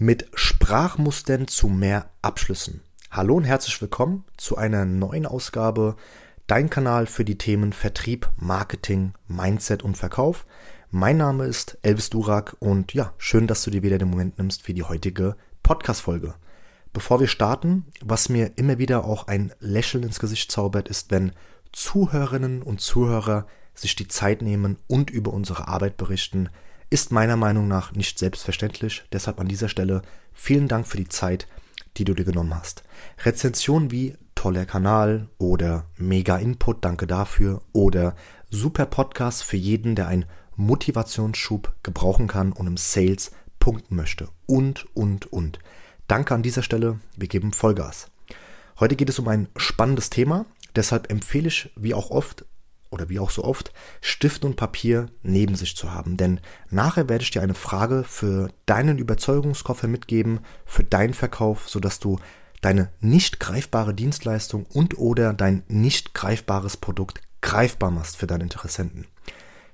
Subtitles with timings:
[0.00, 2.82] mit Sprachmustern zu mehr Abschlüssen.
[3.10, 5.96] Hallo und herzlich willkommen zu einer neuen Ausgabe
[6.46, 10.46] Dein Kanal für die Themen Vertrieb, Marketing, Mindset und Verkauf.
[10.92, 14.62] Mein Name ist Elvis Durak und ja, schön, dass du dir wieder den Moment nimmst
[14.62, 15.34] für die heutige
[15.64, 16.34] Podcast-Folge.
[16.92, 21.32] Bevor wir starten, was mir immer wieder auch ein Lächeln ins Gesicht zaubert, ist, wenn
[21.72, 26.50] Zuhörerinnen und Zuhörer sich die Zeit nehmen und über unsere Arbeit berichten,
[26.90, 29.04] ist meiner Meinung nach nicht selbstverständlich.
[29.12, 30.02] Deshalb an dieser Stelle
[30.32, 31.46] vielen Dank für die Zeit,
[31.96, 32.82] die du dir genommen hast.
[33.24, 38.14] Rezensionen wie toller Kanal oder mega Input, danke dafür oder
[38.50, 44.86] super Podcast für jeden, der einen Motivationsschub gebrauchen kann und im Sales punkten möchte und,
[44.94, 45.58] und, und.
[46.06, 48.10] Danke an dieser Stelle, wir geben Vollgas.
[48.80, 50.46] Heute geht es um ein spannendes Thema,
[50.76, 52.44] deshalb empfehle ich, wie auch oft,
[52.90, 56.16] oder wie auch so oft, Stift und Papier neben sich zu haben.
[56.16, 61.98] Denn nachher werde ich dir eine Frage für deinen Überzeugungskoffer mitgeben, für deinen Verkauf, sodass
[61.98, 62.18] du
[62.60, 69.06] deine nicht greifbare Dienstleistung und oder dein nicht greifbares Produkt greifbar machst für deine Interessenten.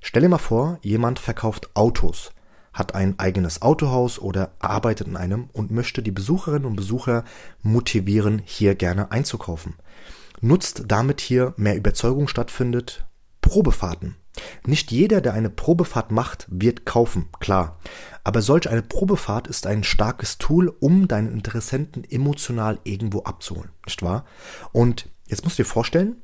[0.01, 2.31] Stell dir mal vor, jemand verkauft Autos,
[2.73, 7.23] hat ein eigenes Autohaus oder arbeitet in einem und möchte die Besucherinnen und Besucher
[7.63, 9.73] motivieren, hier gerne einzukaufen
[10.41, 13.04] nutzt damit hier mehr Überzeugung stattfindet,
[13.45, 14.15] Probefahrten.
[14.65, 17.77] Nicht jeder, der eine Probefahrt macht, wird kaufen, klar.
[18.23, 24.01] Aber solch eine Probefahrt ist ein starkes Tool, um deinen Interessenten emotional irgendwo abzuholen, nicht
[24.01, 24.25] wahr?
[24.71, 26.15] Und jetzt musst du dir vorstellen,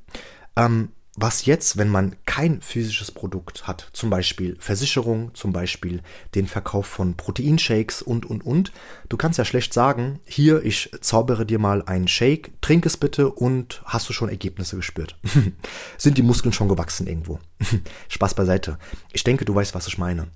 [0.55, 0.89] ähm,
[1.21, 6.01] was jetzt, wenn man kein physisches Produkt hat, zum Beispiel Versicherung, zum Beispiel
[6.33, 8.71] den Verkauf von Proteinshakes und, und, und.
[9.07, 13.29] Du kannst ja schlecht sagen, hier, ich zaubere dir mal einen Shake, trink es bitte
[13.29, 15.17] und hast du schon Ergebnisse gespürt.
[15.97, 17.39] Sind die Muskeln schon gewachsen irgendwo?
[18.09, 18.79] Spaß beiseite.
[19.13, 20.27] Ich denke, du weißt, was ich meine.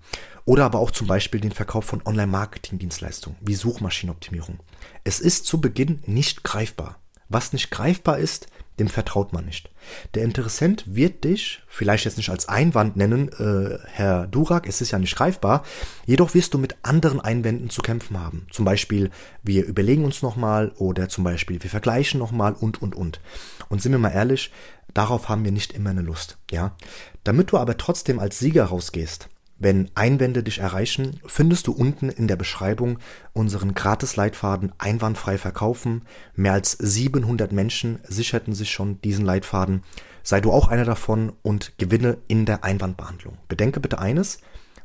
[0.45, 4.59] Oder aber auch zum Beispiel den Verkauf von Online-Marketing-Dienstleistungen, wie Suchmaschinenoptimierung.
[5.03, 6.99] Es ist zu Beginn nicht greifbar.
[7.27, 8.47] Was nicht greifbar ist,
[8.79, 9.69] dem vertraut man nicht.
[10.13, 14.91] Der Interessent wird dich, vielleicht jetzt nicht als Einwand nennen, äh, Herr Durak, es ist
[14.91, 15.63] ja nicht greifbar,
[16.05, 18.47] jedoch wirst du mit anderen Einwänden zu kämpfen haben.
[18.51, 19.11] Zum Beispiel,
[19.43, 23.21] wir überlegen uns nochmal oder zum Beispiel, wir vergleichen nochmal und, und, und.
[23.69, 24.51] Und sind wir mal ehrlich,
[24.93, 26.75] darauf haben wir nicht immer eine Lust, ja.
[27.23, 32.27] Damit du aber trotzdem als Sieger rausgehst, wenn Einwände dich erreichen, findest du unten in
[32.27, 32.99] der Beschreibung
[33.33, 36.03] unseren Gratis-Leitfaden Einwandfrei verkaufen.
[36.35, 39.83] Mehr als 700 Menschen sicherten sich schon diesen Leitfaden.
[40.23, 43.37] Sei du auch einer davon und gewinne in der Einwandbehandlung.
[43.47, 44.39] Bedenke bitte eines,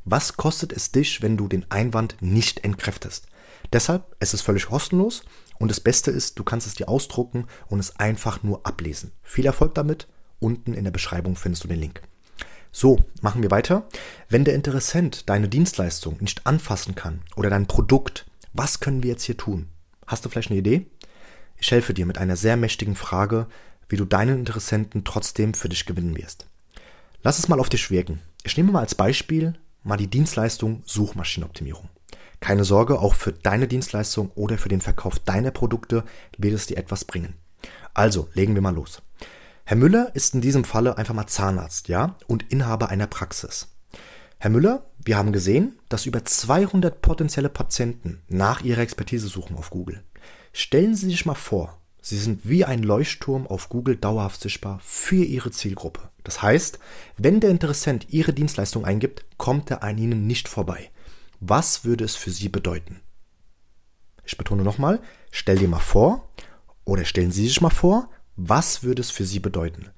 [0.05, 3.27] was kostet es dich, wenn du den Einwand nicht entkräftest?
[3.73, 5.25] Deshalb, es ist völlig kostenlos
[5.59, 9.13] und das Beste ist, du kannst es dir ausdrucken und es einfach nur ablesen.
[9.23, 10.09] Viel Erfolg damit.
[10.39, 12.03] Unten in der Beschreibung findest du den Link.
[12.73, 13.89] So, machen wir weiter.
[14.29, 19.25] Wenn der Interessent deine Dienstleistung nicht anfassen kann oder dein Produkt, was können wir jetzt
[19.25, 19.69] hier tun?
[20.07, 20.87] Hast du vielleicht eine Idee?
[21.59, 23.47] Ich helfe dir mit einer sehr mächtigen Frage,
[23.89, 26.47] wie du deinen Interessenten trotzdem für dich gewinnen wirst.
[27.23, 28.21] Lass es mal auf dich wirken.
[28.45, 31.89] Ich nehme mal als Beispiel mal die Dienstleistung Suchmaschinenoptimierung.
[32.39, 36.05] Keine Sorge, auch für deine Dienstleistung oder für den Verkauf deiner Produkte
[36.39, 37.35] wird es dir etwas bringen.
[37.93, 39.03] Also, legen wir mal los.
[39.71, 43.69] Herr Müller ist in diesem Falle einfach mal Zahnarzt, ja, und Inhaber einer Praxis.
[44.39, 49.71] Herr Müller, wir haben gesehen, dass über 200 potenzielle Patienten nach ihrer Expertise suchen auf
[49.71, 50.03] Google.
[50.53, 55.23] Stellen Sie sich mal vor, Sie sind wie ein Leuchtturm auf Google dauerhaft sichtbar für
[55.23, 56.11] Ihre Zielgruppe.
[56.25, 56.81] Das heißt,
[57.17, 60.91] wenn der Interessent Ihre Dienstleistung eingibt, kommt er an Ihnen nicht vorbei.
[61.39, 63.03] Was würde es für Sie bedeuten?
[64.25, 65.01] Ich betone nochmal,
[65.31, 66.29] stell dir mal vor,
[66.85, 68.11] oder stellen Sie sich mal vor,
[68.43, 69.91] was würde es für sie bedeuten?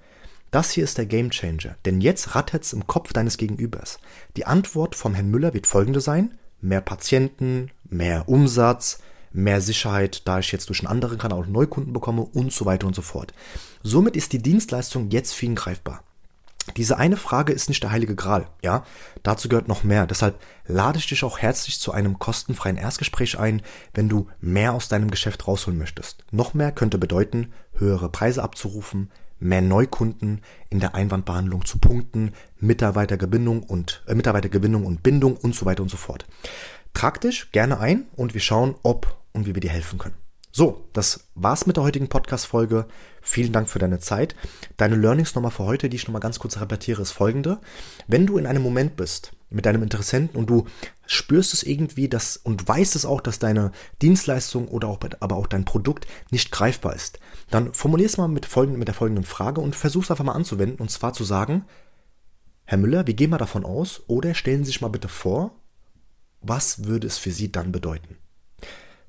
[0.50, 3.98] Das hier ist der Gamechanger, denn jetzt rattert's im Kopf deines Gegenübers.
[4.36, 8.98] Die Antwort vom Herrn Müller wird folgende sein: mehr Patienten, mehr Umsatz,
[9.32, 12.86] mehr Sicherheit, da ich jetzt durch einen anderen Kanal auch Neukunden bekomme und so weiter
[12.86, 13.32] und so fort.
[13.82, 16.02] Somit ist die Dienstleistung jetzt für ihn greifbar.
[16.76, 18.84] Diese eine Frage ist nicht der heilige Gral, ja?
[19.22, 20.06] Dazu gehört noch mehr.
[20.06, 23.62] Deshalb lade ich dich auch herzlich zu einem kostenfreien Erstgespräch ein,
[23.94, 26.24] wenn du mehr aus deinem Geschäft rausholen möchtest.
[26.30, 30.40] Noch mehr könnte bedeuten, höhere Preise abzurufen, mehr Neukunden
[30.70, 35.90] in der Einwandbehandlung zu punkten, Mitarbeitergewinnung und äh, Mitarbeitergewinnung und Bindung und so weiter und
[35.90, 36.26] so fort.
[36.94, 40.14] Trag dich gerne ein und wir schauen, ob und wie wir dir helfen können.
[40.54, 42.84] So, das war's mit der heutigen Podcast-Folge.
[43.22, 44.36] Vielen Dank für deine Zeit.
[44.76, 47.58] Deine Learnings nochmal für heute, die ich nochmal ganz kurz repetiere, ist folgende.
[48.06, 50.66] Wenn du in einem Moment bist mit deinem Interessenten und du
[51.06, 53.72] spürst es irgendwie dass, und weißt es auch, dass deine
[54.02, 57.18] Dienstleistung oder auch, aber auch dein Produkt nicht greifbar ist,
[57.48, 60.32] dann formulier es mal mit, folgenden, mit der folgenden Frage und versuch es einfach mal
[60.32, 61.64] anzuwenden und zwar zu sagen,
[62.64, 65.54] Herr Müller, wir gehen mal davon aus oder stellen Sie sich mal bitte vor,
[66.42, 68.18] was würde es für Sie dann bedeuten?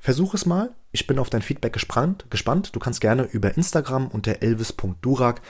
[0.04, 0.76] Versuch es mal.
[0.92, 2.26] Ich bin auf dein Feedback gespannt.
[2.30, 2.76] gespannt.
[2.76, 5.42] Du kannst gerne über Instagram unter elvis.durak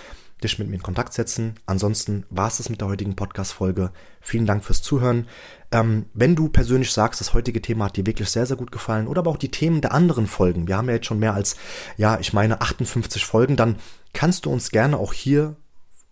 [0.44, 1.56] dich mit mir in Kontakt setzen.
[1.66, 3.90] Ansonsten war es das mit der heutigen Podcast-Folge.
[4.22, 5.28] Vielen Dank fürs Zuhören.
[5.72, 9.08] Ähm, wenn du persönlich sagst, das heutige Thema hat dir wirklich sehr, sehr gut gefallen
[9.08, 11.56] oder aber auch die Themen der anderen Folgen, wir haben ja jetzt schon mehr als,
[11.98, 13.78] ja, ich meine 58 Folgen, dann
[14.14, 15.56] kannst du uns gerne auch hier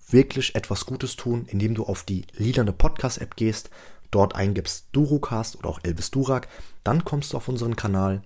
[0.10, 3.70] wirklich etwas Gutes tun, indem du auf die lilane Podcast-App gehst,
[4.12, 6.48] dort eingibst Durucast oder auch Elvis Durak,
[6.84, 8.22] dann kommst du auf unseren Kanal,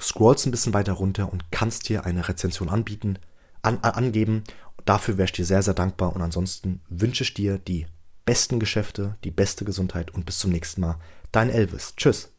[0.00, 3.18] scrollst ein bisschen weiter runter und kannst hier eine Rezension anbieten,
[3.62, 4.44] an, angeben
[4.84, 7.86] Dafür wäre ich dir sehr, sehr dankbar und ansonsten wünsche ich dir die
[8.26, 10.96] besten Geschäfte, die beste Gesundheit und bis zum nächsten Mal.
[11.32, 11.94] Dein Elvis.
[11.96, 12.33] Tschüss.